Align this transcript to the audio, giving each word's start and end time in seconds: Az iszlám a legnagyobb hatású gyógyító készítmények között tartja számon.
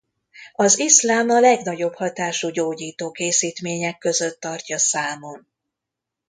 Az 0.53 0.79
iszlám 0.79 1.29
a 1.29 1.39
legnagyobb 1.39 1.93
hatású 1.95 2.49
gyógyító 2.49 3.11
készítmények 3.11 3.97
között 3.97 4.39
tartja 4.39 4.77
számon. 4.77 5.47